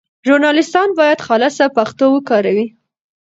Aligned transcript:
ژورنالیستان 0.27 0.89
باید 0.99 1.23
خالصه 1.27 1.65
پښتو 1.77 2.05
وکاروي. 2.11 2.67